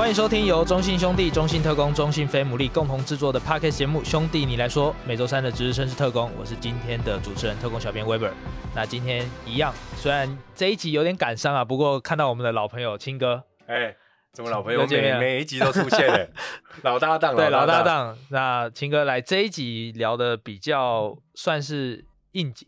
[0.00, 8.30] 欢迎收听由中信兄弟、中信特工、中信飞姆利共同制作的 Podcast 节目《兄弟你来说》，每周三的值日生是特工，我是今天的主持人特工小编 Weber。
[8.74, 13.94] 那今天一样，虽然这一集有点感伤啊，不过看到我们的老朋友青哥，哎，
[14.32, 16.30] 怎么老朋友每每一集都出现了？
[16.80, 18.16] 老搭档，对，老搭档。
[18.30, 22.66] 那青哥来这一集聊的比较算是应景，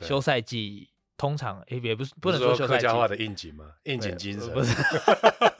[0.00, 0.87] 休赛季。
[1.18, 4.48] 通常也也不是不能说客家话的应景嘛，应景精神。
[4.54, 4.72] 不是，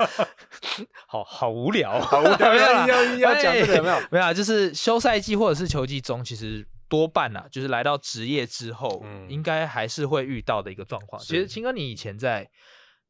[1.08, 4.00] 好好无聊，好无聊， 要要要讲这个有没有？
[4.12, 11.20] 没有啊，就是休赛季或者是球季中，其实多半啊，就是来到职业之后，嗯，应该还是会遇到的一个状况。
[11.20, 12.48] 其实青哥，你以前在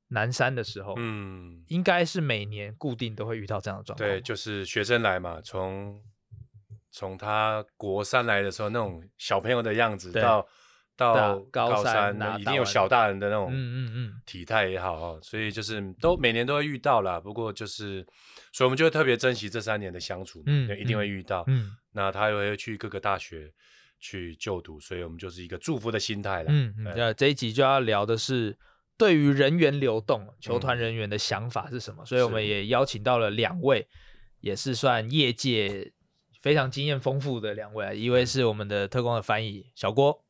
[0.08, 4.08] 南山的时候，嗯，应该是每年固定都会遇到这样的状况。
[4.08, 6.00] 对，就是学生来嘛，从
[6.90, 10.48] 从他国三来的时候，那种小朋友的样子到。
[10.98, 17.20] 到高三，那一定有小大人的那种嗯嗯嗯体态也好哦，所以就是都每年都会遇到啦。
[17.20, 18.04] 不过就是，
[18.52, 21.44] 所以我们就会特别珍惜这三年的相处，嗯，一定会遇到。
[21.46, 23.48] 嗯，那他也会去各个大学
[24.00, 26.46] 去就读，所以我们就是一个祝福的心态了。
[26.48, 28.58] 嗯嗯，那这一集就要聊的是
[28.96, 32.04] 对于人员流动、球团人员的想法是什么？
[32.04, 33.86] 所以我们也邀请到了两位，
[34.40, 35.92] 也是算业界
[36.42, 37.94] 非常经验丰富的两位啊。
[37.94, 40.24] 一位是我们的特工的翻译小郭。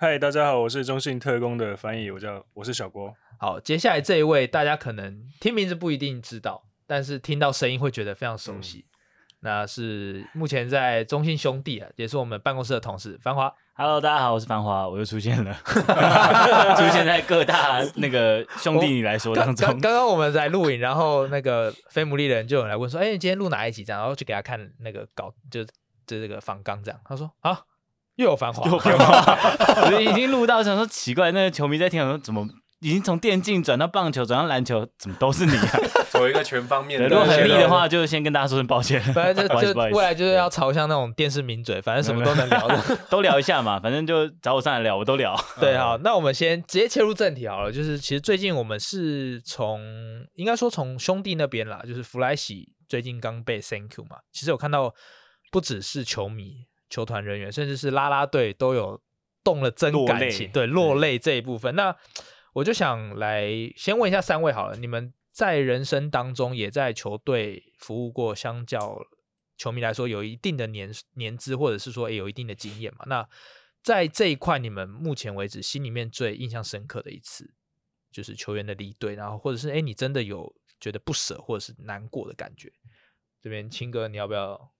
[0.00, 3.12] 嗨，大家好，我是中信特工的翻译，我叫我是小郭。
[3.36, 8.78] 好，接下来这一位大家可能听名字不一定知道，但是听到声音会觉得非常熟悉。
[8.78, 8.94] 嗯、
[9.40, 13.52] 那是目前在中信兄弟啊，也是我们办公室的同事繁华。
[13.74, 19.66] Hello，大家好，我是繁华，我又出现了， 出现在各大那个兄弟你来说当中。
[19.82, 27.00] 刚刚我们在录影，然后那个飞牡蛎的人就有来问说：“哎、欸，你今天录哪一集？”这样，然后就给他看那个稿，就就这个访纲这样。
[27.04, 27.62] 他说：“啊。”
[28.18, 32.46] 又有繁华，又有繁华， 已经录到想说奇怪，那个球迷在听，说怎么
[32.80, 35.78] 已经从电竞转到棒球，转到篮球，怎么都是你啊？
[36.10, 37.06] 做一个全方面的。
[37.06, 39.00] 如果很腻的话，就先跟大家说声抱歉。
[39.12, 43.78] 反正就 就未来就是要朝向那种电视名嘴，反正什么都能聊的，都聊一下嘛。
[43.78, 45.38] 反正就找我上来聊，我都聊。
[45.60, 47.70] 对，好，那我们先直接切入正题好了。
[47.70, 49.80] 就是其实最近我们是从
[50.34, 54.16] 应该说从兄弟那边啦，就是弗莱喜最近刚被 Thank you 嘛。
[54.32, 54.92] 其实我看到
[55.52, 56.67] 不只是球迷。
[56.88, 59.00] 球团人员，甚至是啦啦队都有
[59.44, 61.74] 动了真感情，对，落泪这一部分。
[61.74, 61.96] 那
[62.54, 68.98] 我就想来先问一下三位好了，你们在人生当中也在球队服务过，相较
[69.56, 73.04] 球迷来说有一定的年年资，或者是说也有一定的经验嘛？
[73.06, 73.28] 那
[73.82, 77.52] 在这一块，你们目前为止心里面最印象深刻的一次，
[78.10, 82.72] 就是球员的离队，然后或者是哎，你真的有觉得不舍或者是难过的感觉？
[83.40, 84.72] 这边青哥，你要不要？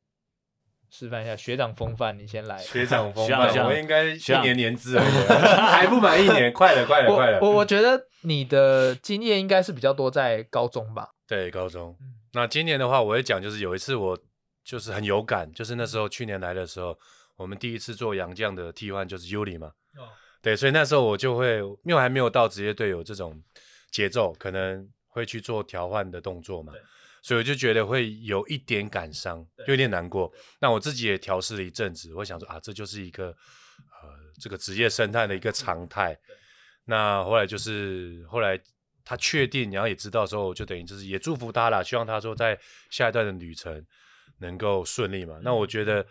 [0.90, 2.56] 示范一下学长风范，你先来。
[2.58, 7.38] 学长风范，我应该一年年资还不满一年，快了，快了，快了。
[7.40, 11.10] 我我觉得你的经验应该是比较多在高中吧？
[11.26, 11.96] 对，高中。
[12.32, 14.18] 那今年的话，我会讲，就是有一次我
[14.64, 16.98] 就是很有感，就是那时候去年来的时候，
[17.36, 19.68] 我们第一次做洋将的替换就是 Yuli 嘛。
[19.96, 20.08] 哦。
[20.40, 23.42] 对，所以那时候我就会，因为还没有到职业队友这种
[23.90, 26.72] 节奏，可能会去做调换的动作嘛。
[27.22, 30.32] 所以我就觉得会有一点感伤，有点难过。
[30.60, 36.18] 那我自己也调试了一阵子，我想说啊，这就是一个呃这个职业生态的一个常态。
[36.84, 38.58] 那后来就是后来
[39.04, 42.58] 他确定，然后也知道之后，就等于就是也祝福他了，希望他说在
[42.90, 43.84] 下一段的旅程
[44.38, 45.38] 能够顺利嘛。
[45.42, 46.06] 那我觉得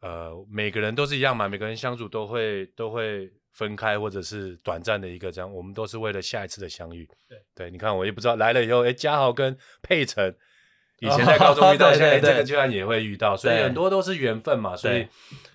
[0.00, 3.30] 呃每个人都是一样嘛，每个人相处都会都会。
[3.58, 7.04] 分开或者是短暂的一个这样，我们都是为了下一次的相遇。
[7.28, 10.32] 对，对，你看我也不知道来了以后，哎，嘉豪跟佩岑
[11.00, 14.76] 以前在高中遇到，现在这个居然也会遇到，所以很多都是缘分嘛。
[14.76, 15.08] 所以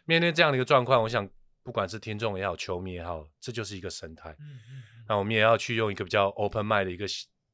[0.04, 1.26] 面对这样的一个状况，我想
[1.64, 4.32] 不管是听众也好，球迷也好，这就是一个生态。
[4.32, 4.84] 嗯嗯。
[5.08, 7.06] 那我们也要去用一个比较 open mind 的一个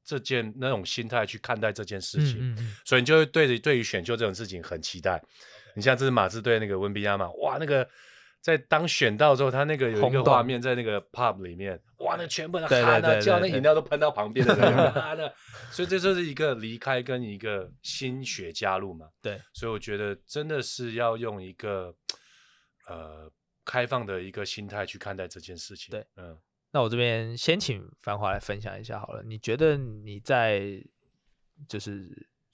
[0.03, 2.39] 这件那种心态去看待这件事情。
[2.39, 2.75] 嗯嗯。
[2.85, 5.21] 所以你就会对着对于选秀这种事情很期待。
[5.75, 7.87] 你像这是马刺队那个温比亚马，哇，那个。
[8.41, 15.33] 在当选到之后，他那个有一个画面在那个 pub 里面，哇，那全部人喊啊叫，那饮料都喷到旁边的 人喊的，
[15.71, 19.09] 所以这就是一个离开跟一个新血加入嘛。
[19.21, 21.93] 对，所以我觉得真的是要用一个
[22.87, 23.29] 呃
[23.65, 25.91] 开放的一个心态去看待这件事情。
[25.91, 26.37] 对，嗯，
[26.71, 29.21] 那我这边先请繁华来分享一下好了。
[29.23, 30.81] 你觉得你在
[31.67, 32.09] 就是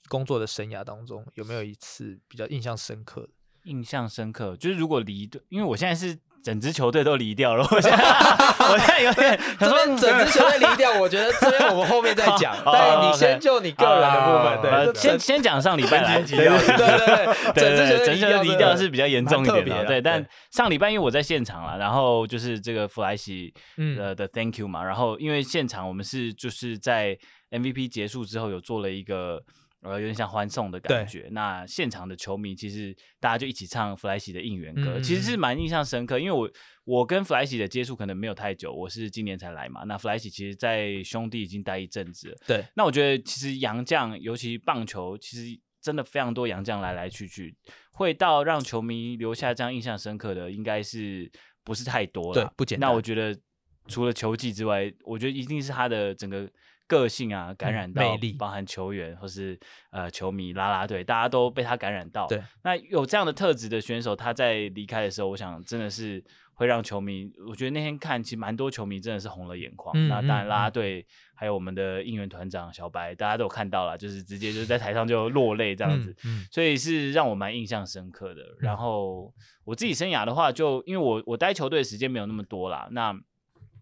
[0.08, 3.28] 工作的生涯当中，有没有一次比较印象深刻的？
[3.66, 7.98] 印象深刻，就是如果离队，因为我现在是整支球队都离掉了，我现在
[8.70, 12.56] 我现在有点，他说整支球队离掉，我觉得这边我们后面再讲。
[12.64, 17.52] 但，你先就你个人的部分，对，先先讲上礼拜来，对对对，
[18.06, 20.00] 整支球队离掉是比较严重一点的，对。
[20.00, 23.52] 但上礼拜因为我在现场了，然后就是这个弗莱西
[23.98, 27.18] 呃的 Thank you 嘛，然后因为现场我们是就是在
[27.50, 29.42] MVP 结束之后有做了一个。
[29.86, 31.28] 呃，有点像欢送的感觉。
[31.30, 36.18] 那现场的球迷其实大家就一起唱弗莱西的应援歌，嗯、其实是蛮印象深刻。
[36.18, 36.50] 因为我
[36.84, 39.84] 我跟弗莱西的接触可能没有太久，我是今年才来嘛。
[39.84, 42.36] 那弗莱西其实在兄弟已经待一阵子了。
[42.46, 47.56] 对，那我觉得其实洋将，尤其棒球，其实真的非常多洋将来来去去，
[47.92, 51.30] 会到让球迷留下这样印象深刻的，应该是
[51.62, 52.44] 不是太多了？
[52.44, 52.90] 对，不简单。
[52.90, 53.38] 那我觉得
[53.86, 56.50] 除了球技之外，我觉得一定是他的整个。
[56.86, 59.58] 个性啊，感染到，魅力，包含球员或是
[59.90, 62.26] 呃球迷、啦啦队，大家都被他感染到。
[62.26, 66.22] 对，那有这样的特质的选手，他在离开的时候，我想真的是
[66.54, 69.94] 会让球迷，我觉得那天看其实蛮多球迷真的是红了眼眶。
[69.98, 71.04] 嗯、那当然，啦啦队
[71.34, 76.14] 还有我们的应援团长小白，大家都有看到了，就是直接就是在台上就落泪这样子，
[76.52, 78.42] 所以是让我蛮印象深刻的。
[78.60, 79.34] 然后
[79.64, 83.12] 我自己生涯的话就，就因为我我待球队的时间没有那么多啦，那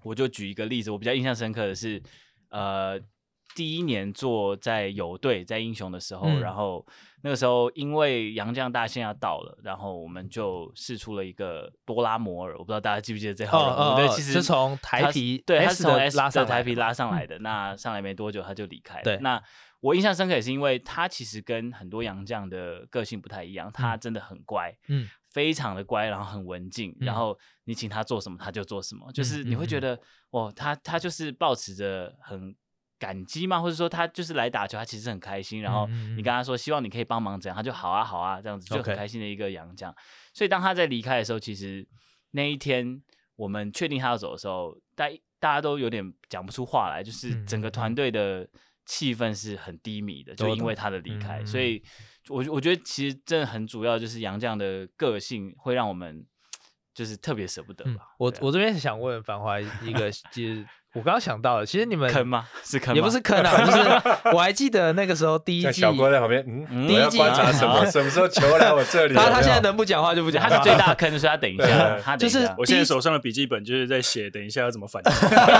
[0.04, 2.02] 我就举一个例子，我比较印象深刻的是。
[2.54, 3.00] 呃，
[3.56, 6.86] 第一年做在友队在英雄的时候，嗯、然后
[7.24, 13.80] 那个时候因为杨将大限要到了，然后我们就试出了一个多拉摩尔，我不知道大家记不记得这号人物？
[13.80, 17.38] 哦、对，其实是从台皮，对，他是从 S 的台皮拉上来的。
[17.38, 19.02] 嗯、那上来没多久他就离开了。
[19.02, 19.42] 对，那
[19.80, 30.00] 我印象深刻也是因为他其实跟很多洋将的个性不太一样，他真的很乖，嗯，非常的乖，然后很文静，嗯、然后你请他做什么他就做什么，嗯、就是你会觉得。
[30.30, 32.52] 哦，他他就是抱持着很
[32.98, 35.62] 感激嘛，或者说他就是来打球，他其实很开心。
[35.62, 39.92] 然后你跟他说希望你可以帮忙怎样，他就好啊好啊这样子就很开心的一个洋将。
[39.92, 39.96] Okay.
[40.34, 41.86] 所以当他在离开的时候，其实
[42.32, 43.00] 那一天
[43.36, 45.08] 我们确定他要走的时候，大
[45.38, 48.48] 大家都有点讲不出话来，就是整个团队的
[48.86, 51.44] 气氛是很低迷的，就因为他的离开。
[51.44, 51.82] 所以
[52.28, 56.26] 我我觉得其实真的很主要就是杨绛的个性会让我们。
[56.94, 57.90] 就是特别舍不得吧。
[57.90, 62.46] 嗯、我、啊、我这边想问繁华一个，就是我刚刚想到了，其实你们坑吗？
[62.62, 62.94] 是坑吗？
[62.94, 67.84] 也不是坑啊，就是 我还记得那个时候第一季，小郭在旁边，嗯，第一季观察什么？
[67.90, 69.14] 什么时候球来我这里？
[69.16, 75.10] 他他现在能不讲话就不讲，他是最大的坑，所以他等一下，他就是我现在手上的笔记本就是在写，等一下要怎么反击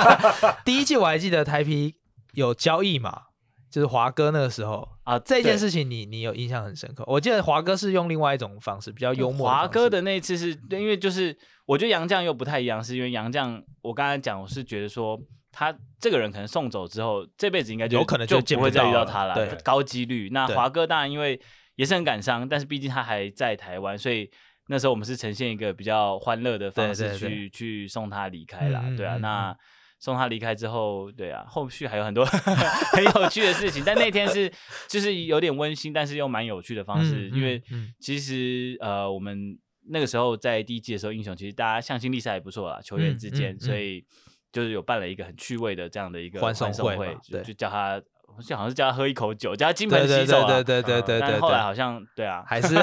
[0.65, 1.97] 第一季我还记得台啤
[2.35, 3.23] 有交易嘛。
[3.71, 7.03] 就是华哥那个时候啊，这件事情你你有印象很深刻。
[7.09, 9.49] 我记得华哥是用另外一种方式，比较幽默。
[9.51, 11.37] 华哥的那一次是因为就是
[11.67, 15.21] 我觉得杨绛又不太一样，是因为杨绛我刚才讲，我是觉得说
[15.51, 20.29] 他这个人可能送走之后，这辈子应该就有可能就不会再遇到他了，对，高几率。
[20.31, 21.41] 那华哥当然因为
[21.75, 24.31] 也是很感伤，但是毕竟他还在台湾，所以
[24.69, 29.57] 那时候我们是呈现一个比较欢乐的方式去去送他离开啦，对啊，那。
[29.99, 32.25] 送他离开之后，对啊，后续还有很多
[32.93, 34.53] 很有趣的事情，但那天是
[34.89, 37.63] 就是有点温馨，但是又蛮有趣的方式，嗯、因为
[37.99, 39.59] 其实呃，我们
[39.89, 44.05] 那个时候在第一季的时候，英雄其实大家向心力是还不错啦，球员之间，所以
[44.53, 48.03] 就是有办了一个很趣味的这样的一个欢送会，就就叫他。
[48.47, 51.21] 就好像是叫他喝一口酒，叫他金盆洗手，对对对对对对。
[51.21, 52.77] 但后来好像对啊，还是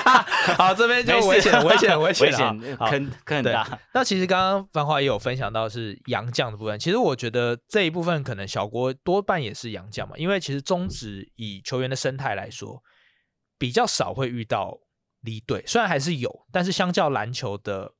[0.56, 3.78] 好，这边就危险危险危险了，坑坑很大。
[3.94, 12.82] 那其实刚刚繁华也有分享到是洋将的部分，其实我觉得这一部分可能小郭多半也是洋将嘛，因为其实中职以球员的生态来说，
[13.58, 14.78] 比较少会遇到
[15.22, 17.92] 离队，虽然还是有，但是相较篮球的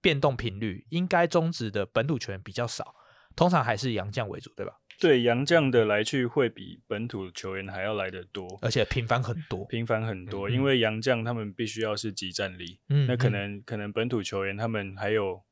[0.00, 2.94] 变动频率，应该中职的本土球员比较少，
[3.34, 4.72] 通常还是洋将为主，对吧？
[4.98, 10.48] 对，洋将的来去会比本土球员还要来得多，而且频繁很多，频繁很多。
[10.48, 15.42] 嗯、因为洋将他们必须要是集战力，嗯，那可能可能本土球员他们还有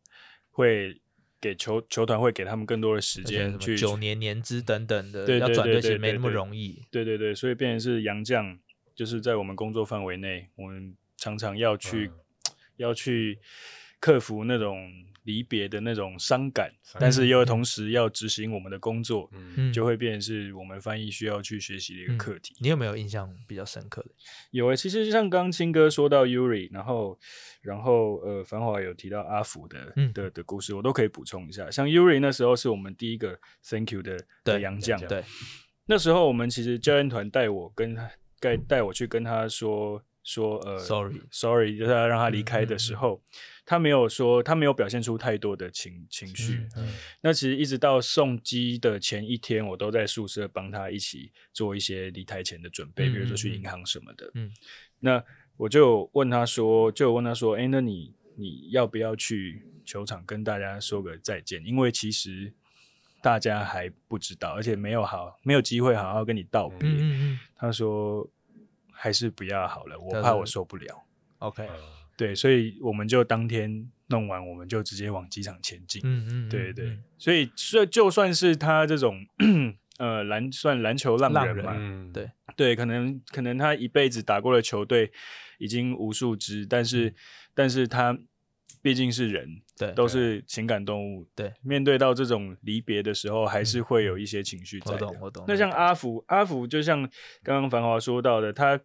[0.50, 1.00] 会
[1.40, 6.82] 给球球团会给他们更多的时间去九年年资等等的，对，要转队其实没那么容易。
[6.90, 8.58] 对对对，所以变成是洋将，
[8.94, 13.38] 就是在我们工作范围内，我们常常要去、嗯、要去
[14.00, 14.90] 克服那种。
[15.24, 22.60] 离别的那种伤感，但是又同时要执行我们的工作，嗯、就会变成是我们翻译需要去学习的一个课题、嗯。
[22.60, 24.10] 你有没有印象比较深刻的？
[24.50, 27.18] 有诶、欸，其实像刚青哥说到 Yuri，然后
[27.62, 31.70] 然后呃，繁华有提到阿福的、嗯、的的故事，我都可以补充一下。
[31.70, 33.38] 像 Yuri 那时候是我们第一个
[33.68, 35.24] Thank you 的的洋将，对，
[35.86, 43.14] 那时候我们其实教练团带我跟他带带我去跟他说说呃，Sorry Sorry，就是要让他离开的时候。
[43.14, 46.68] 嗯嗯嗯他没有说，他没有表现出太多的情情绪。
[47.22, 54.30] 那其实一直到送机的前一天，我都在宿舍帮他一起做一些离台前的准备，嗯、比如说去银行什么的。
[54.34, 54.52] 嗯，
[55.00, 55.24] 那
[55.56, 61.64] 我就问他说，就问他说，哎、欸，那你你要不要去球场跟大家说个再见？
[61.64, 62.52] 因为其实
[63.22, 66.86] 大家还不知道，而且没有好没有机会好好跟你道别。
[67.56, 68.28] 他说
[68.94, 71.04] 还是不要好了，我怕我受不了。
[71.38, 71.68] OK。
[72.16, 76.00] 对，所以我们就当天弄完，我们就直接往机场前进。
[76.04, 79.26] 嗯嗯，对对，所以，所以就算是他这种
[79.98, 85.10] 呃篮算篮球浪人嘛，人对对，可能可能他一辈子打过的球队
[85.58, 87.14] 已经无数支，但是、嗯、
[87.52, 88.16] 但是他
[88.82, 95.06] 毕竟是人，对，都是情感动物，对，面对到这种离别的时候，还是会有一些情绪在的。
[95.06, 95.44] 我懂，我懂。
[95.48, 97.02] 那像阿福，阿福就像
[97.42, 98.80] 刚刚繁华说到的，他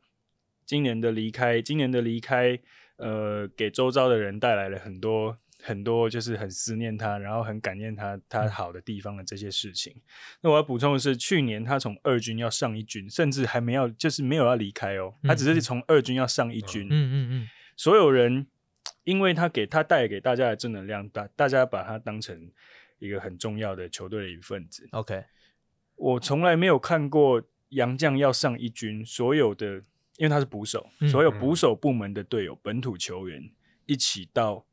[0.65, 2.59] 今年的离开，今年的离开，
[2.98, 5.38] 呃，给周遭的人带来了很多。
[5.62, 9.91] 很多就是很思念他，然后很感念他他好的地方的这些事情。
[9.93, 10.01] 嗯、
[10.43, 16.88] 那我要补充的是，去年他从二军要上一军，甚至还没有就是没有要离开哦，他只是从二军要上一军。
[16.89, 17.48] 嗯嗯嗯。
[17.75, 18.48] 所有人
[19.03, 22.51] 因为他给他带给大家的正能量，大大家把他当成
[23.00, 24.88] 一个很重要的球队的一份子。
[24.91, 25.24] OK，
[25.96, 29.75] 我从来没有看过杨将要上一军，所有的
[30.18, 33.51] 因为他是捕手，嗯、所有捕手部门的队友、嗯、本土球员
[33.86, 34.65] 一起到。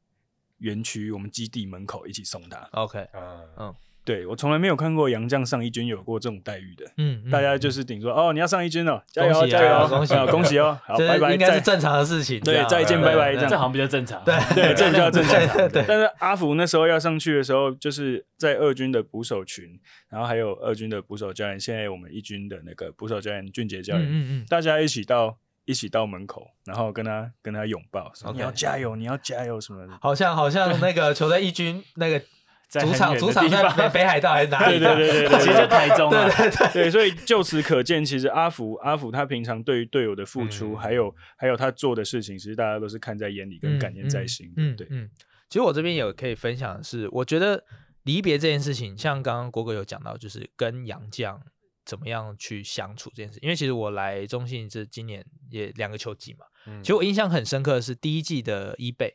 [0.61, 2.57] 园区，我们基地门口一起送他。
[2.73, 3.75] OK，嗯嗯，
[4.07, 6.87] 对，我从来没有看过杨将上一军有过这种待遇的。
[6.97, 12.39] 嗯，大家就是顶说哦，你要上一军了，加油加油，恭喜恭喜哦，好，拜拜，应该是正常的事情。
[12.39, 14.23] 对，再见，拜拜，这好像比较正常。
[14.25, 15.69] 对对，这比较正常。
[15.69, 19.65] 对，但是阿福那时候要上去的时候，就是在二军的捕手群，
[20.09, 25.37] 然后还有二军的捕手教练，现在我们一军的那个捕手教练俊杰教练，嗯嗯，大家一起到。
[25.69, 29.99] 一起到门口，然后跟他跟他拥抱.你要加油，你要加油什么的。
[30.01, 32.23] 好像好像那个球队一军那个
[32.69, 34.79] 主场主场在北海道还是哪里？
[34.79, 44.53] 对对对对对，其实就台中对对对，对，所以就此可见，其实阿福阿福他平常对于队友的付出，嗯、还有还有他做的事情，其实大家都是看在眼里，跟感念在心。
[44.57, 45.11] 嗯，嗯对嗯。
[45.49, 47.63] 其实我这边有可以分享的是，我觉得
[48.03, 51.39] 离别这件事情，像刚刚国哥有讲到，就是跟杨绛。
[51.87, 53.39] 怎么样去相处这件事？
[53.41, 59.15] 因为其实我来中信这今年也两个球季嘛，嗯、其实我印象很深刻的是第一季的伊贝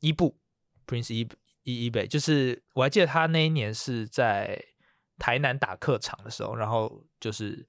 [0.00, 0.38] 伊布
[0.86, 1.28] Prince 伊
[1.62, 4.60] 伊伊贝，就是我还记得他那一年是在
[5.18, 7.66] 台南打客场的时候，然后就是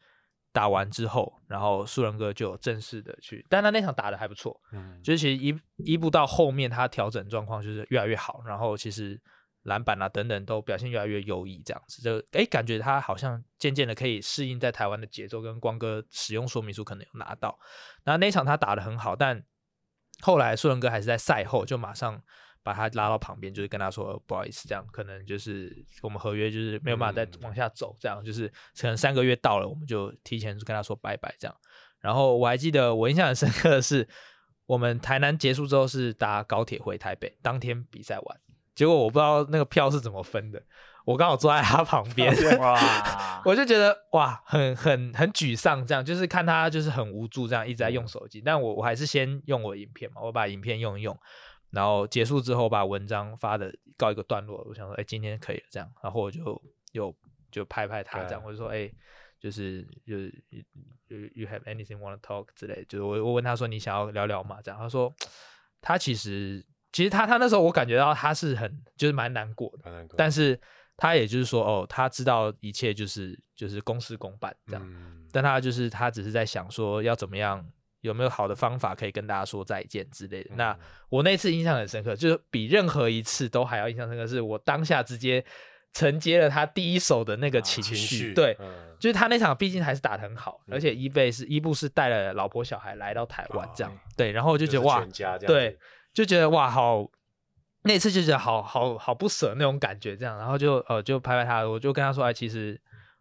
[0.51, 9.21] 打完之后，然后树人哥就有正式的去，但他那场打的还不错，嗯，就是其实一一步到后面他调整状况就是越来越好，然后其实。
[9.65, 17.59] 篮板啊等等都表现越来越优异，这样子就哎感觉他好像渐渐的可以适应在台湾的节奏，跟光哥使用说明书可能有拿到。
[18.03, 19.45] 那那场他打的很好，但
[20.21, 22.19] 后来树人哥还是在赛后就马上
[22.63, 28.47] 把他拉到旁边，就是跟他说不好意思，这样可能就是我们合约就是没有办法再往下走，这样就是
[28.79, 31.55] 可能三个月到了，我们就提前跟他说拜拜这样。
[31.99, 34.07] 然后我还记得我印象很深刻的是，
[34.65, 38.39] 我们台南结束之后是搭高铁回台北，当天比赛完。
[38.73, 40.63] 结果我不知道那个票是怎么分的，
[41.05, 42.79] 我刚好坐在他旁边，哇，
[43.45, 48.41] 我就觉得哇，很很很沮丧，这样就是看他就是很无助，这样一直在用手机。
[48.41, 51.15] 但我我还是先用我的影片嘛，我把影片用一用，
[51.71, 54.63] 然后结束之后把文章发的告一个段落。
[54.67, 56.61] 我想说，哎，今天可以了，这样，然后我就
[56.91, 57.15] 又
[57.51, 58.91] 就拍拍他，这样，我就说，哎，
[59.39, 64.59] 就是就是 you you have anything want to talk 之类，就是我我问他说，你想要聊聊吗？
[64.63, 65.13] 这样，他说
[65.81, 66.65] 他其实。
[66.93, 70.59] 其实他他那时候我感觉到他是很就是蛮难过的，难过，但是
[70.97, 77.65] 他也就是说哦，他知道一切就是就是公事公办这样，嗯，但他就是他只是在想说要怎么样，
[78.01, 80.49] 有没有好的方法可以跟大家说再见之类的。
[80.51, 80.77] 嗯，那
[81.09, 85.43] 我那次印象很深刻，就是比任何一次都还要印象深刻，是我当下直接
[85.93, 95.05] 承接了他第一手的那个情绪，啊，情绪对，嗯，就是他那场毕竟还是打得很好，嗯，而且伊贝是伊布是带了老婆小孩来到台湾这样，哦，对，然后我就觉得哇，
[95.47, 95.77] 对。
[96.13, 97.09] 就觉得哇，好，
[97.83, 102.77] 那次就觉得好好好不舍那种感觉，这样，然后就呃就拍拍他，我就跟他说，哎，其实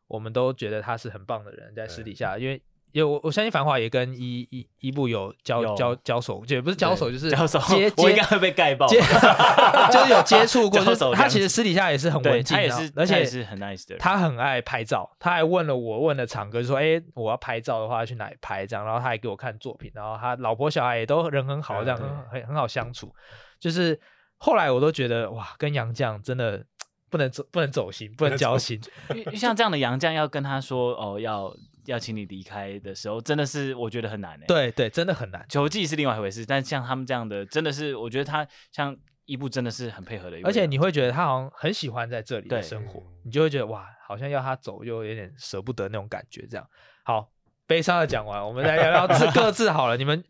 [0.09, 2.61] 我们都觉得他是很棒的人，在私底下，因为
[2.93, 21.99] 因为我我相信繁华也跟一一一部有交有交交手，就也不是交手，就是接手接， 我应该会被盖爆， 就是有接触过，就是他其实私底下也是很文静，他也是，而且也是很 nice 的，他很爱拍照，他还问了我问了场哥，就说，哎，我要拍照的话去哪里拍这样，然后他还给我看作品，然后他老婆小孩也都人很好，这样
[22.31, 23.15] 很很好相处。
[23.59, 23.99] 就是
[24.39, 26.65] 后来我都觉得哇，跟杨绛真的
[27.11, 28.81] 不能走，不能走心，不能交心。
[29.37, 31.55] 像这样的杨绛要跟他说哦，要
[31.91, 34.45] 要请你离开的时候，真的是我觉得很难诶。
[34.47, 35.45] 对对，真的很难。
[35.49, 46.47] 球技是另外一回事，但像他们这样的，真的是我觉得他像伊布真的是很配合的一，而且你会觉得他好像很喜欢在这里的生活，你就会觉得哇，好像要他走又有点舍不得那种感觉。
[46.47, 46.67] 这样
[47.05, 47.31] 好，
[47.67, 50.25] 悲伤的讲完，我们来聊聊自 各自好了，你们。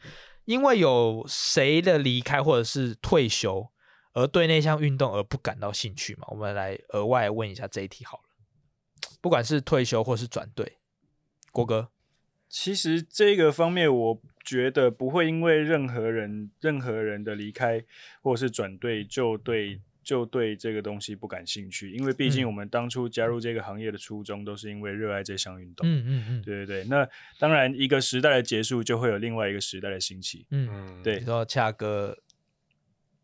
[0.46, 3.70] 因为有谁的离开或者是退休，
[4.14, 6.26] 而对那项运动而不感到兴趣嘛？
[6.28, 8.24] 我们来额外问一下这一题好了。
[9.20, 10.79] 不管是退休或是转队，
[11.50, 11.90] 国哥，
[12.48, 17.84] 其实这个方面，我觉得不会因为任何人任何人的离开
[18.22, 25.86] 或是转队就对就对这个东西不感兴趣，因为毕竟我们当初加入这个行业的初衷都是因为热爱这项运动。
[25.86, 26.88] 嗯嗯嗯，对对对。
[26.88, 27.06] 那
[27.38, 30.46] 当然，一个时代的结束就会有另外一个时代的兴起。
[30.50, 31.20] 嗯嗯，对。
[31.20, 32.16] 你说恰哥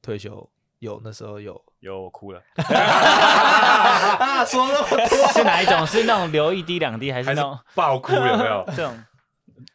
[0.02, 2.42] 退休有那时候有有我哭了。
[2.56, 5.86] 啊，说那么多是哪一种？
[5.86, 8.12] 是那种流一滴两滴，还是那种爆哭？
[8.14, 9.04] 有没有 这种？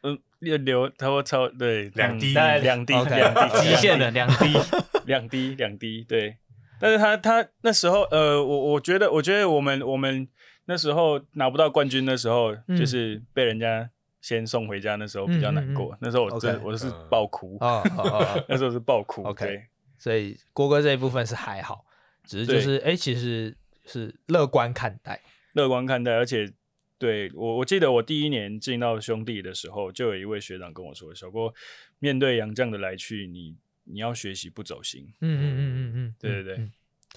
[0.03, 4.58] 嗯，流差不多超对两滴，两滴，两滴，极限的两滴，
[5.06, 6.38] 两滴，两滴，对。
[6.80, 10.27] 但是他他那时候，呃，我我觉得，我觉得我们我们
[10.65, 13.88] 那时候拿不到冠军的时候，嗯、就是被人家
[14.20, 15.96] 先送回家，那时候比较难过。
[16.01, 17.84] 那时候我真我是爆哭啊，
[18.50, 19.24] 那时候是爆哭。
[19.24, 19.63] OK，对
[20.00, 21.86] 所以郭哥这一部分是还好，
[22.32, 25.22] 只是就是哎对，其实是乐观看待，
[25.54, 26.14] 乐观看待。
[26.14, 26.52] 而且
[26.98, 31.54] 对我我记得我第一年进到兄弟的时候，就有一位学长跟我说：“小郭，
[32.00, 36.70] 面对杨绛的来去，你。”你要学习不走心，嗯嗯嗯嗯嗯，对对对，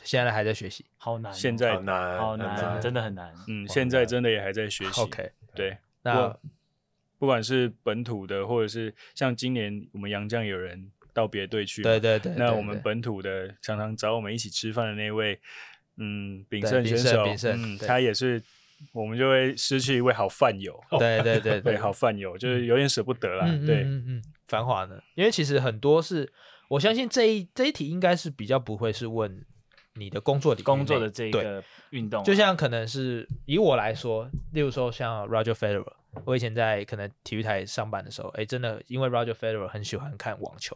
[0.02, 5.00] 现在还在学习，好难，现在难，好难，真的很难，嗯，现在真的也还在学习。
[5.02, 6.36] OK，对，那
[7.18, 15.40] 不管是本土的，或者是像今年我们杨绛有人道别队去，对对对，那我们本土的常常找我们一起吃饭的那位，
[15.96, 18.42] 嗯，炳胜选手，嗯，他也是，
[18.92, 26.30] 我们就会失去一位好饭友，对对 对对，好饭友，就是有点舍不得啦，对，嗯嗯，繁华呢，因为其实很多是。
[26.68, 29.44] 我相信这一这一题应该是比较不会是问
[29.96, 35.86] 你的工作的工作的这个运动，就像可能是以我来说，例如说像 Roger Federer，
[36.24, 40.74] 我以前在可能体育台上班的时候，哎，真的因为 Roger Federer 很喜欢看网球，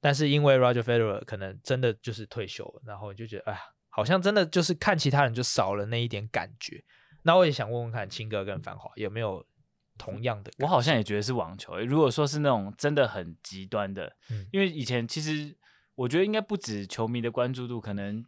[0.00, 6.82] 但是因为 Roger Federer 可能真的就是退休了，然后就觉得哎呀，好像真的就是看其他人就少了那一点感觉。
[7.22, 9.46] 那我也想问问看，清哥跟繁华有没有？
[9.98, 11.76] 同样的，我好像也觉得是网球。
[11.80, 15.54] 如果说是那种真的很极端的，嗯、因为以前其实
[15.94, 18.24] 我觉得应该不止球迷的关注度，可能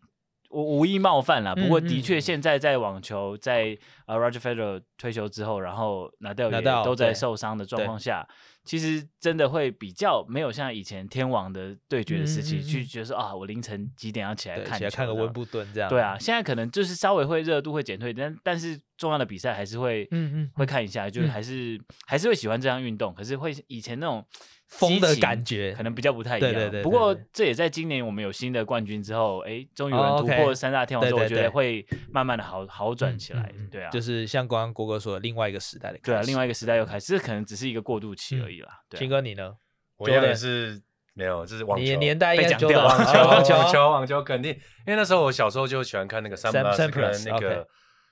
[0.51, 1.55] 我无意冒犯啦。
[1.55, 8.29] 不过的确，现在在网球在呃 Roger Federer 退休之后，然后纳达尔也都在受伤的状况下。
[8.65, 15.89] 其实真的会比较没有像以前天王的对决的时期，去觉得说啊，我凌晨几点要起来看，起来看个温布顿这样。
[15.89, 24.25] 对啊，现在可能就是稍微会热度会减退，但但是重要的比赛还是会，嗯嗯，会看一下，就是还是还是会喜欢这项运动，可是会以前那种。
[24.73, 26.83] 风的感觉可能比较不太一样，对对对。
[26.83, 33.53] 不过这也在今年我们有新的冠军之后，哎，终于有人突破三大天王之后，我觉得会慢慢的好好转起来。
[33.71, 38.83] 对啊，就是像刚刚郭哥说的，另外一个时代的，对啊，另外一个时代又开始，这可能只是一个过渡期而已啦。
[38.91, 39.57] 青哥你呢？
[39.97, 40.83] 我也是
[41.15, 44.53] 没有，这是网球年代被讲掉网球网球网球肯定，
[44.87, 47.67] 因为那时候我小时候就喜欢看那个 Sampras 那个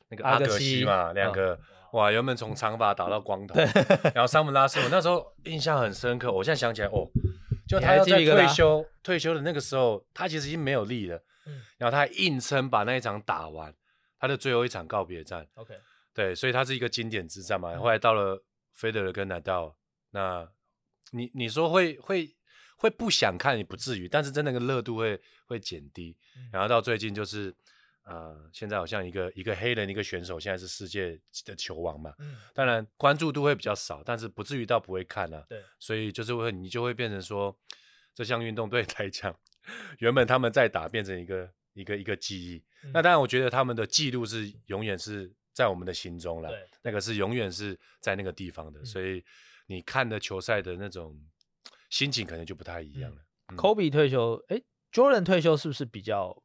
[0.08, 1.58] 那个阿格西嘛，两个。
[1.92, 2.08] 哇！
[2.08, 3.64] 原本从长发打到光头， 对
[4.14, 6.30] 然后桑普拉斯，我那时候印象很深刻。
[6.30, 7.10] 我现在想起来，哦，
[7.66, 11.16] 就他要在退休退休的那个时候，他其实已经没有力了。
[11.46, 13.74] 嗯，然后他还硬撑把那一场打完，
[14.20, 15.44] 他的最后一场告别战。
[15.54, 15.74] OK，
[16.14, 17.74] 对，所以他是一个经典之战嘛。
[17.74, 18.40] 后来到了
[18.72, 19.72] 费德勒跟纳达尔，
[20.10, 20.48] 那
[21.12, 22.36] 你你说会会
[22.76, 26.16] 会不想看也不至于，但是真的那个热度会会减低。
[26.52, 27.54] 然后到最近就是。
[28.02, 32.12] 呃，现在好像一个一个黑人一个选手，现在是世界的球王嘛。
[32.18, 35.44] 嗯，当然关注度会比较少，但是不至于到不会看啊。
[35.48, 37.56] 对，所以就是会你就会变成说，
[38.12, 39.38] 这项运动对来讲，
[39.98, 42.64] 原本他们在打，变成一个一个一个记忆。
[42.82, 46.48] 嗯、那当然，我觉得他们的记录是永远是在我们的心中了。
[46.48, 48.80] 对，那个是永远是在那个地方的。
[48.80, 49.22] 嗯、所以
[49.70, 51.14] 你看的球赛的那种
[51.90, 53.18] 心情，可能就不太一样了。
[53.50, 54.60] 嗯嗯、Kobe 退休，哎
[54.92, 56.36] ，Jordan 退休是不是比较？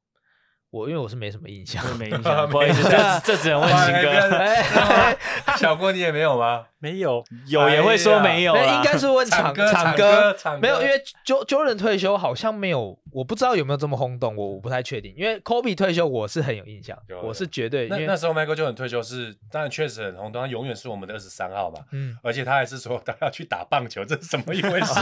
[0.70, 5.58] 我因为我是没什么印象，没印 象，不好意思，这这只能问新哥。
[5.58, 6.68] 小郭你也没有吗？
[6.78, 15.16] 没有，有也会说没有，应该是问 场场哥，没有，因为 Jo Jordan 退休好像没有，我不知道有没有这么轰动，我我不太确定。
[15.16, 17.88] 因为 Kobe 退休我是很有印象，我是绝对。
[17.88, 24.94] 那那时候 Michael Jordan 退休是，当然确实很轰动，他永远是我们的二十三号嘛，嗯，而且他还是说他要去打棒球，这是什么一回事？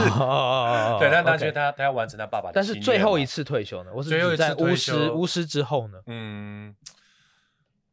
[1.00, 2.52] 对，但他觉得他他要完成他爸爸的。
[2.54, 3.90] 但是最后一次退休呢？
[3.92, 5.98] 我是在巫师巫师之后呢？
[6.06, 6.74] 嗯。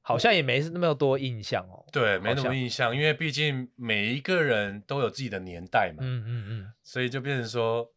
[0.04, 1.86] 好像也没那么多印象哦。
[1.92, 6.00] 对，没那么印象，因为毕竟每一个人都有自己的年代嘛。
[6.02, 6.74] 嗯嗯嗯。
[6.84, 7.88] 所以就变成说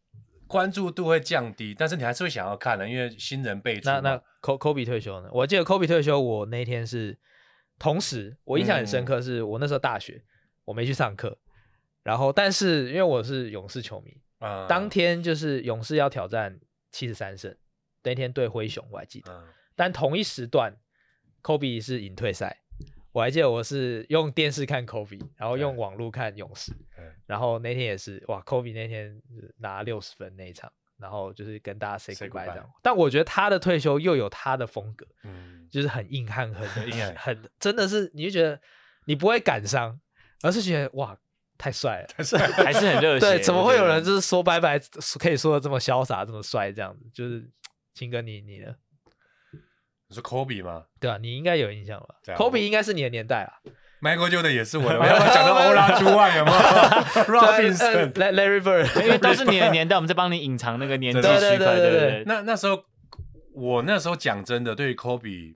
[0.47, 3.89] 关注度会降低，但是你还是会想要看的，因为新人辈出。
[3.89, 5.29] 那那科科比退休呢？
[5.31, 7.17] 我记得科比退休，我那天是
[7.77, 10.23] 同时，我印象很深刻，是我那时候大学，
[10.65, 11.37] 我没去上课，
[12.03, 14.21] 然后但是因为我是勇士球迷，
[14.67, 16.59] 当天就是勇士要挑战
[16.91, 17.55] 七十三胜，
[18.03, 19.43] 那天对灰熊，我还记得，
[19.75, 20.77] 但同一时段。
[21.41, 22.63] 科比是隐退赛，
[23.15, 26.73] 我还记得我是用电视看 Kobe，，然后用网络看勇士，
[27.25, 29.21] 然后那天也是哇，，Kobe 那天
[29.59, 32.69] 拿六十分那一场，然后就是跟大家 say goodbye 这样。
[32.83, 38.59] 但我觉得他的退休又有他的风格，嗯，就是很硬汉， 很硬汉，很真的是，你就觉得
[39.05, 39.97] 你不会感伤，
[40.43, 41.17] 而是觉得哇，
[41.57, 42.07] 太帅了，
[42.65, 43.21] 还是很热血。
[43.31, 44.77] 对，怎么会有人就是说拜拜
[45.17, 47.09] 可以说的这么潇洒，这么帅这样子？
[47.13, 47.49] 就是
[47.95, 48.75] 青哥，你你呢？
[50.07, 50.83] 你说 Kobe 吗？
[50.99, 53.53] 对啊，你应该有印象吧？Kobe 应该是你的年代啊。
[54.01, 56.57] Michael Jordan 也是我的， 我要讲到欧拉朱万有没有？
[57.25, 61.39] Robinson、Larry Bird，因为都是你的年代，我们在帮你隐藏那个年纪区块。
[61.39, 62.23] 对对对对。
[62.27, 62.83] 那那时候，
[63.55, 65.55] 我那时候讲真的，对于 Kobe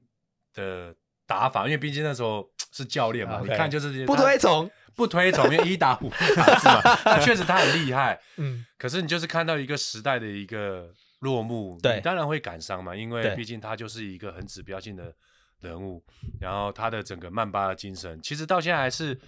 [0.56, 0.96] 的
[1.28, 6.68] 打法，因为毕竟那时候是教练嘛，你看就是不推崇，不推崇，因为一打五打字
[7.06, 8.20] 嘛，确实他很厉害。
[8.38, 8.66] 嗯。
[8.80, 10.88] 可是你就是看到一个时代的一个
[11.20, 15.16] 落幕，你当然会感伤嘛，因为毕竟他就是一个很指标性的。
[15.62, 16.02] 人物，
[16.40, 19.20] 然后他的整个曼巴的精神，其实到现在还是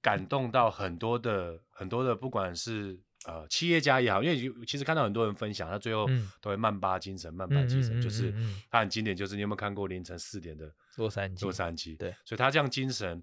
[0.00, 6.06] 感动到很多的很多的，不管是呃企业家也好，因为其实看到很多人分享，他最后
[6.40, 8.32] 都会曼巴精神，曼巴精神就是
[8.70, 11.42] 他很经典，就是你有没有看过凌晨四点的洛杉矶？
[11.42, 13.20] 洛杉矶，对，所以他这样精神，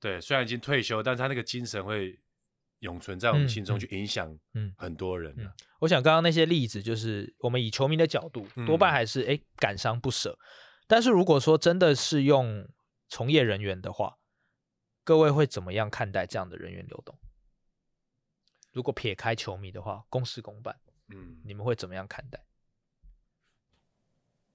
[0.00, 2.18] 对，虽然已经退休，但是他那个精神会
[2.82, 4.38] 永存在我们心中，去影响
[4.76, 5.34] 很多人。
[5.80, 10.38] 我想刚刚那些例子，就是我们以球迷的角度，多半还是哎感伤不舍。
[10.86, 12.68] 但是如果说真的是用
[13.08, 14.18] 从业人员的话，
[15.04, 17.18] 各位会怎么样看待这样的人员流动？
[18.72, 22.44] 如果撇开球迷的话，公事公办，嗯，你们会怎么样看待？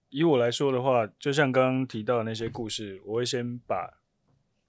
[0.10, 4.02] 以我来说的话，就像刚刚提到的那些故事，我会先把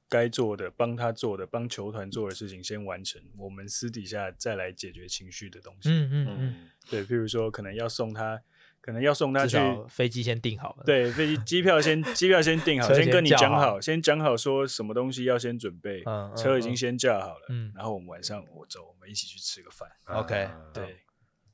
[0.08, 5.90] 该做的、帮他做的、帮球团做的事情先完成，我们私底下再来解决情绪的东西。
[5.90, 8.42] 嗯嗯嗯，对，譬如说可能要送他。
[8.80, 16.02] 可能要送他去飞机先订好了，对，飞机机票先机票先订好，先跟你讲好，先讲好说什么东西要先准备，
[16.34, 20.96] 车已经先叫好了，嗯，然后我们晚上我走，我们一起去吃个饭，OK，对，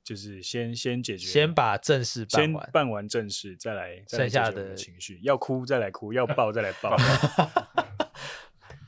[0.04, 6.96] 就是先先解决，先把正事办完，办完正事再来剩下的情绪，要哭再来哭，要抱再来抱。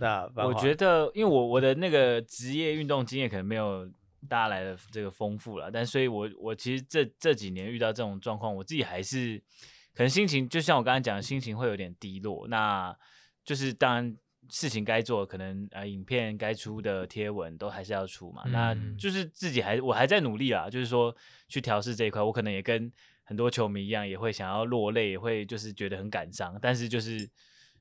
[0.01, 3.89] 那我觉得，因为我我的那个职业运动经验可能没有。
[4.29, 9.41] 大家来的这个丰富了，但所以我，我我其实这这几年遇到这种状况，我自己还是
[9.95, 12.49] 可能心情，就像我刚才讲的，心情会有点低落。
[12.49, 12.93] 那
[13.45, 14.17] 就是当然
[14.51, 18.43] 事情该做，可能呃影片该出的贴文都还是要出嘛。
[18.47, 21.15] 嗯、那就是自己还我还在努力啦，就是说
[21.47, 22.21] 去调试这一块。
[22.21, 22.91] 我可能也跟
[23.23, 27.31] 很多球迷一样，也会想要落泪，也会就是觉得很感伤，但是就是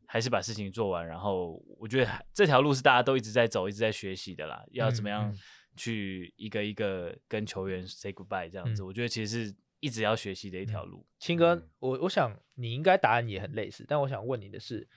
[0.07, 1.07] 还是把事情做完。
[1.07, 4.63] 然后我觉得这条路是大家都一直在走，一直在学习的啦。
[4.71, 5.31] 要怎么样？
[5.31, 5.37] 嗯
[5.77, 11.05] 去一个一个跟球员 say goodbye 这样子，嗯、我觉得其实是一直要学习的一条路。
[11.19, 14.87] 青哥，我我想你应该答案也很类似，但我想问你的是，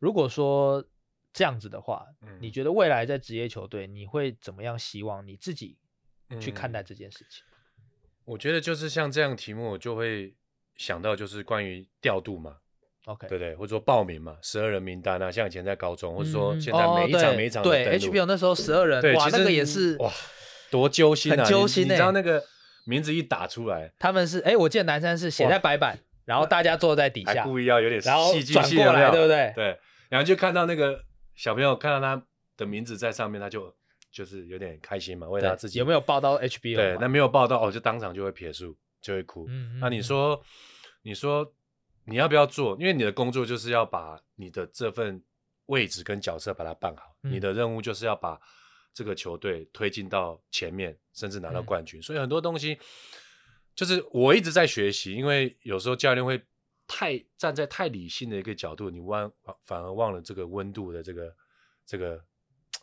[0.00, 0.84] 如果说
[1.32, 5.78] 这样子的话，嗯、你觉得未来在职业球队，你会怎么样希望你自己
[6.40, 7.44] 去看待这件事情？
[7.44, 7.84] 嗯、
[8.24, 10.34] 我觉得就是像这样题目，我就会
[10.74, 12.58] 想到就是关于调度嘛。
[13.06, 20.10] OK，对对，或者说报名嘛，十二人名单啊，像以前在高中，或者说现在每一场每一场对 HBO 那时候十二人，哇，那个也是哇，
[20.72, 21.84] 多揪心啊，很揪心。
[21.84, 22.42] 你知道那个
[22.84, 29.52] 名字一打出来，他们是哎，我记得南山是写在白板，然后大家坐在底下，故意要有点戏剧性过来，对不对？
[29.54, 31.00] 对，然后就看到那个
[31.36, 32.20] 小朋友看到他
[32.56, 33.72] 的名字在上面，他就
[34.10, 36.74] 就是有点开心嘛，为他自己有没有报到 HBO？
[36.74, 39.46] 对，那没有报到哦，就当场就会撇树，就会哭。
[39.48, 40.42] 嗯那你说，
[41.02, 41.52] 你说。
[42.06, 42.76] 你要不要做？
[42.78, 45.20] 因为你的工作就是要把你的这份
[45.66, 47.16] 位置跟角色把它办好。
[47.24, 48.40] 嗯、你的任务就是要把
[48.94, 51.98] 这个球队推进到前面，甚至拿到冠军。
[51.98, 52.78] 嗯、所以很多东西
[53.74, 56.40] 就是我一直在学习，因为有时候教练会
[56.86, 59.30] 太站在太理性的一个角度，你忘
[59.64, 61.34] 反而忘了这个温度的这个
[61.84, 62.24] 这个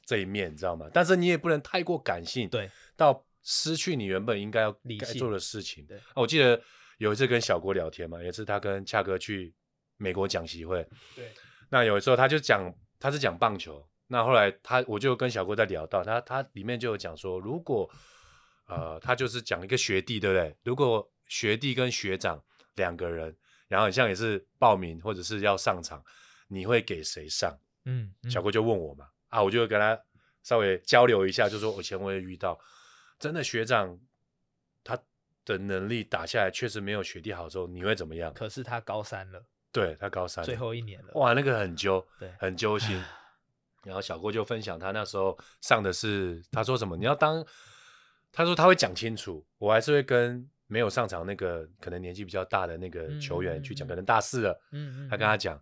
[0.05, 0.89] 这一面，你知道吗？
[0.93, 5.86] 但是你也不能太过感性，对，到失去你原本应该要该做的事情。
[5.86, 6.62] 对，啊，我记得。
[7.03, 9.53] 有一次跟小郭聊天嘛，也是他跟恰哥去
[9.97, 10.87] 美国讲习会。
[11.13, 11.29] 对。
[11.69, 13.85] 那有时候他就讲，他是讲棒球。
[14.07, 17.89] 那后来他我就跟小郭在聊到他，他里面就有讲说，如果
[18.67, 20.55] 呃他就是讲一个学弟，对不对？
[20.63, 22.41] 如果学弟跟学长
[22.75, 23.35] 两个人，
[23.67, 26.01] 然后好像也是报名或者是要上场，
[26.47, 27.51] 你会给谁上？
[27.83, 28.13] 嗯。
[28.23, 29.99] 嗯小郭就问我嘛，啊，我就跟他
[30.41, 32.57] 稍微交流一下，就说我前我也遇到，
[33.19, 33.99] 真的学长。
[35.45, 38.34] 的能力打下来确实没有学弟好之后，你会怎么样？
[38.34, 43.01] 可是他高三了，对他高三，最后一年了，哇，那个很揪，对，很揪心。
[43.84, 46.95] 然后小郭就分享他那时候上的是，他说什么？
[46.95, 47.45] 你要当，
[48.32, 55.62] 他说他会讲清楚，我还是会跟没有上场那个可能年纪比较大的那个球员去讲，可能大四了，嗯嗯，他跟他讲，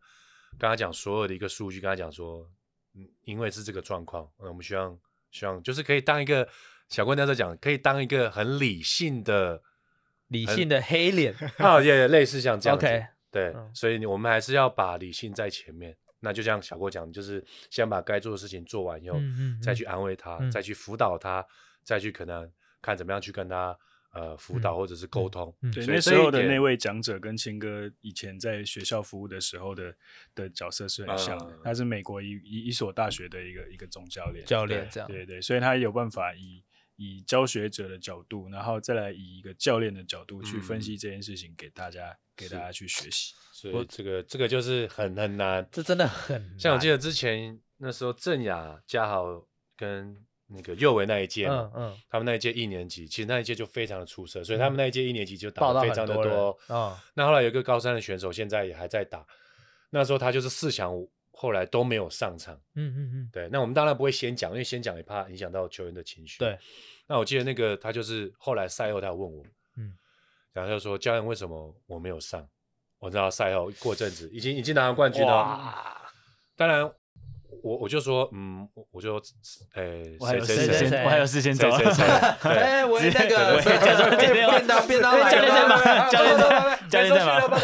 [0.60, 2.48] 跟他讲所有的一个数据，跟他讲说，
[2.94, 4.96] 嗯，因为是这个状况，我们希望
[5.32, 6.48] 希望就是可以当一个
[6.89, 9.60] 小郭那时候讲，可以当一个很理性的。
[10.32, 12.86] 理性的黑脸 啊，也类似像这样子。
[12.86, 15.96] OK，对，所以我们还是要把理性在前面。
[16.24, 19.17] 那就像小郭讲，就是先把该做的事情做完以后，
[19.60, 21.44] 再去安慰他，再去辅导他，
[21.84, 22.48] 再去可能
[22.80, 23.76] 看怎么样去跟他
[24.13, 25.52] 呃辅导或者是沟通。
[25.74, 29.91] 对，那时候的那位讲者跟青哥以前在学校服务的时候的
[30.36, 31.58] 的角色是很像的。
[31.63, 35.10] 他是美国一一一所大学的一个一个总教练，教练这样。
[35.10, 36.63] 对对，所以他有办法以
[37.04, 43.34] 以教学者的角度，然后再来以一个教练的角度去分析这件事情给大家给大家去学习。
[43.52, 46.60] 所以这个这个就是很很难，这真的很难。
[46.60, 49.44] 像我记得之前那时候郑雅、嘉豪
[49.76, 50.16] 跟
[50.48, 56.60] 那个右维那一届嘛，嗯，他们那一届一年级，其实那一届就非常的出色，所以他们那一届一年级就打得非常的多。
[56.68, 59.26] 啊，那后来有一个高三的选手，现在也还在打。
[59.90, 60.94] 那时候他就是四强，
[61.32, 62.54] 后来都没有上场。
[62.76, 63.50] 嗯嗯嗯，对。
[63.52, 66.38] 那我们当然不会先讲，因为先讲也怕影响到球员的情绪。
[66.39, 66.58] 对。
[67.08, 69.44] 那我记得那个他就是后来赛后他有问我，
[69.78, 69.94] 嗯，
[70.54, 72.48] 然后就说教练为什么我没有上？
[73.00, 75.36] 我知道赛后过阵子已经已经拿完冠军了。
[75.36, 75.98] 哇
[76.56, 76.84] 当然，
[77.63, 79.20] 我我就说，嗯，我就，
[79.74, 81.67] 哎，我还有事先，我还有事先走。
[82.44, 83.60] 哎，我那个
[84.17, 86.10] 便当便当来了，教练在吗？
[86.10, 87.58] 教练在，教练在吗？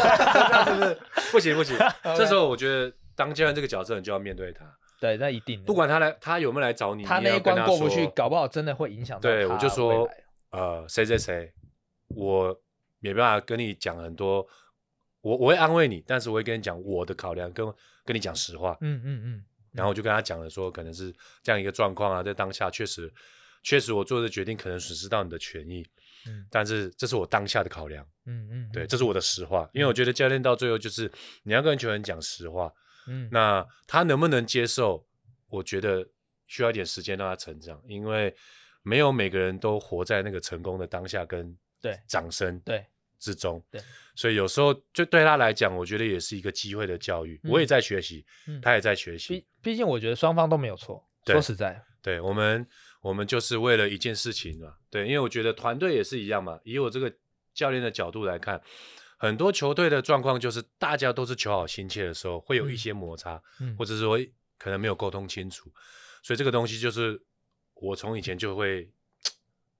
[0.66, 0.98] 是 不是？
[1.32, 1.78] 不行不行，
[2.16, 4.64] 这时候我觉得当教练这个角色，你就要面对他。
[5.00, 5.60] 对，那一定。
[5.64, 9.20] 不管他来，他有没有来找你，他那一关过不去，搞不好真的会影响。
[9.20, 10.08] 对，我就说，
[10.50, 11.52] 呃，谁谁谁，
[12.08, 12.56] 我
[13.00, 14.46] 没办法跟你讲很多。
[15.20, 17.66] 我我会安慰你，但是我会跟你讲我的考量，跟
[18.04, 18.78] 跟你讲实话。
[18.80, 19.44] 嗯嗯嗯。
[19.72, 23.12] 然后我就跟他讲了，说可能是这样一个状况啊，在当下确实
[23.62, 25.84] 确实我做的决定可能损失到你的权益。
[26.26, 26.46] 嗯。
[26.50, 28.04] 但是这是我当下的考量。
[28.26, 28.70] 嗯嗯。
[28.72, 31.10] 对，这是我的实话，因为我觉得教练到最后就是
[31.42, 32.66] 你要跟球员讲实话。
[32.66, 32.72] 嗯。
[33.30, 35.06] 那他能不能接受？
[35.48, 36.06] 我觉得
[36.46, 38.34] 需要一点时间让他成长，因为
[38.82, 42.84] 没有每个人都活在那个成功的当下跟对掌声对。
[43.20, 43.80] 之中，对，
[44.14, 47.40] 所以有时候就对他来讲，我觉得也是一个机会的教育。
[47.42, 48.24] 我也在学习，
[48.62, 49.40] 他也在学习。
[49.40, 51.04] 毕毕竟，我觉得双方都没有错。
[51.26, 52.64] 说实在，对我们，
[53.00, 54.72] 我们就是为了一件事情嘛。
[54.88, 56.60] 对，因为我觉得团队也是一样嘛。
[56.62, 57.12] 以我这个
[57.52, 58.62] 教练的角度来看，
[59.18, 63.38] 很多球队的状况就是大家都是求好心切的时候，会有一些摩擦，
[63.76, 64.18] 或者是说
[64.58, 65.70] 可能没有沟通清楚。
[66.22, 67.20] 所以这个东西就是
[67.74, 68.90] 我从以前就会。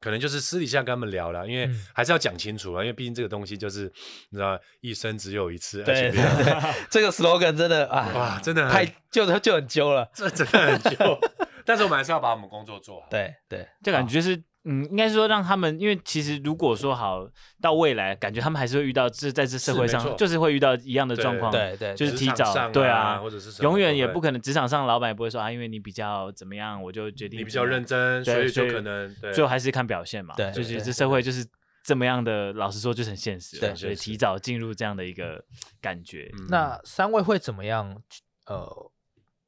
[0.01, 3.93] 可能就是私底下跟他们聊了，因为还是要讲清楚啊，因为毕竟这个东西就是
[4.31, 5.83] 你知道，一生只有一次。
[5.83, 11.19] 对对对，这个 slogan 真的啊，哇，真的太就就很揪了，这真的很揪。
[11.67, 13.09] 但是我们还是要把我们工作做好。
[13.11, 14.41] 对对，就感觉是。
[14.71, 17.27] 嗯，应该是说让他们，因为其实如果说好
[17.59, 31.47] 到未来，感觉他们还是会遇到这在这社会上，就是会遇到一样的状况，对对，就是提早，对啊，或者是永远也不可能，职场上老板也不会说啊，因为你比较怎么样，我就决定你比较认真，所以就可能最后还是看表现嘛，对，就是这社会就是
[31.83, 35.43] 这么样的，老实说就是很现实，对，所以提早进入这样的一个
[35.81, 36.31] 感觉。
[36.51, 38.03] 那三位会怎么样？
[38.45, 38.93] 呃，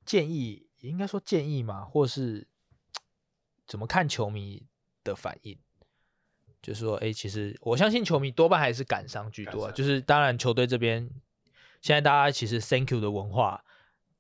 [0.07, 2.49] 建议应该说建议嘛，或是
[3.67, 4.67] 怎么看球迷
[5.11, 5.59] 的反应，
[6.63, 9.71] 就是说，哎、欸，其实我相信球迷多半还是感伤居多。
[9.73, 11.11] 就是当然，球队这边
[11.83, 13.65] 现在大家其实 Thank you 的文化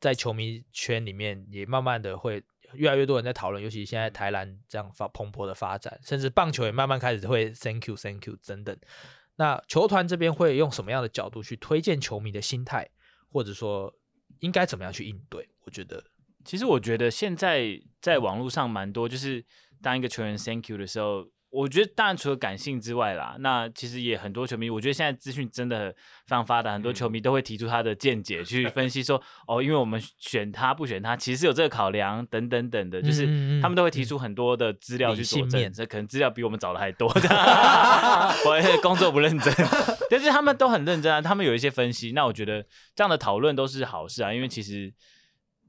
[0.00, 8.76] 在球迷圈里面也慢慢的会越来越多人在讨论，尤其现在台篮这样发蓬勃的发展，甚至棒球也慢慢开始会 Thank you Thank you 等等。
[9.36, 12.88] 那球团这边会用什么样的角度去推荐球迷的心态，
[13.30, 13.94] 或者说
[14.40, 15.48] 应该怎么样去应对？
[15.64, 16.02] 我觉得，
[16.44, 19.44] 其实我觉得现在在网络上蛮多，就是。
[19.82, 33.26] 当一个球员 thank you 的时候，我觉得当然除了感性之外啦，那其实也很多球迷，我觉得现在资讯真的非常发达，很多球迷都会提出他的见解去分析说，哦，因为我们选他不选他，其实有这个考量等等等的，就是
[33.60, 37.08] 他们都会提出很多的资料去佐证，这可能资料比我们找的还多，
[38.46, 39.52] 我工作不认真，
[40.08, 42.64] 但是他们都很认真啊，他们有一些分析，那我觉得
[42.94, 44.94] 这样的讨论都是好事啊，因为其实。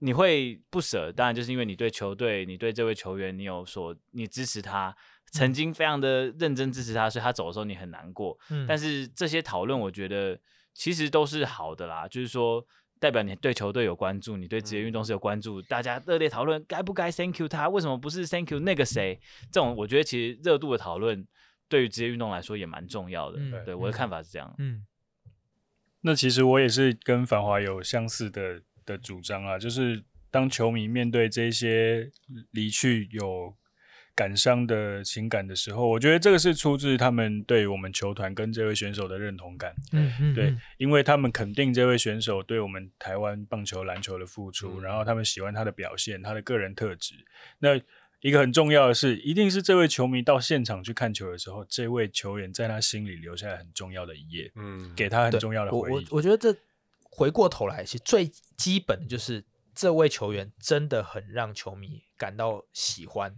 [0.04, 4.96] 你会不舍，当然就是因为你对球队，你对这位球员，你有所，你支持他，
[5.32, 8.36] 曾经非常的认真支持他，所以他走的时候你很难过。
[8.50, 10.40] 嗯，但是这些讨论，我觉得
[10.74, 12.66] 其实都是好的啦，就是说
[13.00, 19.20] 代表你对球队有关注，你对职业运动是有关注，嗯，大家热烈讨论该不该 Thank you 他，为什么不是 Thank you 那个谁？
[19.52, 21.28] 这种我觉得其实热度的讨论
[21.70, 23.38] 对于职业运动来说也蛮重要的。
[23.40, 24.52] 嗯，对，我的看法是这样。
[24.58, 24.84] 嗯，
[26.02, 28.64] 那其实我也是跟繁华有相似的。
[28.86, 32.10] 的主张啊，就是当球迷面对这些
[32.52, 33.54] 离去有
[34.14, 39.74] 感伤的情感的时候，我觉得这个是出自他们对我们球团跟这位选手的认同感。
[39.94, 47.16] 嗯嗯，对，因为他们肯定这位选手对我们台湾棒球篮球的付出，嗯、然后他们喜欢他的表现，他的个人特质。
[47.60, 47.80] 那
[48.20, 55.94] 一个很重要的是，一定是这位球迷到现场去看球的时候，这位球员在他心里留下了很重要的一页，嗯，给他很重要的回忆。
[55.94, 56.56] 我我，我觉得这
[57.12, 59.46] 回过头来，其实最基本的就是
[59.76, 63.36] 这位球员真的很让球迷感到喜欢，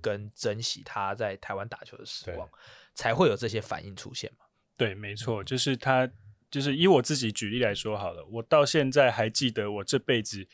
[0.00, 2.48] 跟珍惜他在台湾打球的时光，
[2.94, 4.46] 才会有这些反应出现嘛。
[4.78, 6.08] 对，没错，就是他，
[6.50, 10.48] 就是以我自己举例来说好了，我到现在还记得我这辈子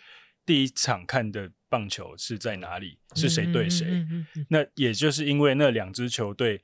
[0.44, 1.52] 第一场看的。
[1.72, 2.98] 棒球是在哪里？
[3.14, 3.86] 是谁对谁？
[3.86, 6.62] 嗯嗯嗯、那也就是因为那两支球队，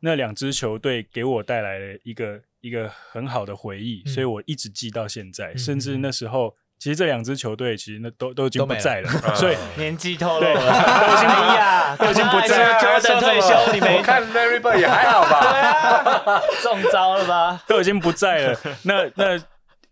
[0.00, 5.52] 那两支球队给我带来了一个一个很好的回忆，嗯、所以我一直记到现在。
[5.52, 10.54] 嗯、甚至那时候，其实这两支球队其实那都都已经不在了，了所以 年纪透露了，
[11.00, 13.00] 都已经 不呀，都已经不在了。
[13.00, 15.40] 就等退休，你没看 Larry Bird 也还好吧？
[16.24, 17.64] 对啊，中招了吧？
[17.66, 18.60] 都已经不在了。
[18.82, 19.42] 那那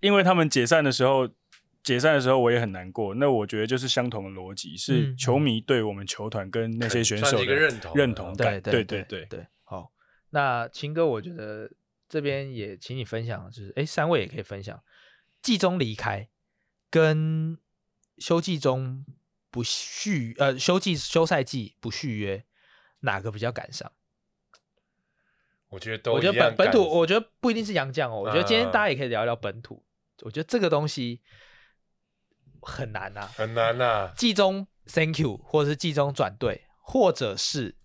[0.00, 1.28] 因为他们解散的时候。
[1.86, 9.38] 解散的时候我也很难过，那我觉得就是相同的逻辑，是球迷对我们球团跟那些选手的认同认同感，对对对对对。
[9.38, 9.46] 好，
[10.30, 11.70] 那秦哥，我觉得
[12.08, 14.82] 这边也请你分享，就是哎，三位也可以分享，
[15.42, 16.28] 季中离开
[16.90, 17.58] 跟
[18.18, 19.04] 休季中
[19.50, 22.44] 不续呃休季休赛季不续约，
[23.00, 23.90] 哪个比较感伤？
[25.68, 29.84] 我觉得都，我觉得本本土，我觉得不一定是杨将哦，我觉得今天大家也可以聊一聊本土，
[30.22, 31.22] 我觉得这个东西。
[32.62, 34.12] 很难呐、啊，很难呐、啊。
[34.16, 37.76] 季中 Thank you，或者是季中转队，或者是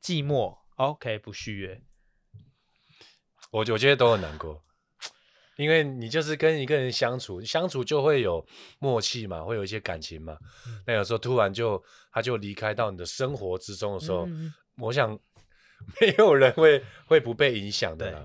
[0.00, 1.80] 季末 OK 不续约。
[3.50, 4.62] 我我觉得都很难过，
[5.56, 8.44] 因为你就是跟一个人相处，相处就会有
[8.80, 10.36] 默契嘛，会有一些感情嘛。
[10.66, 15.16] 嗯、那有时候突然就他就离开到你的生活之中的时候，嗯、我想
[16.00, 18.22] 没有人会会不被影响的啦。